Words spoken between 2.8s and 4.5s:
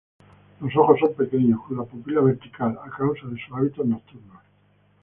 a causa de sus hábitos nocturnos.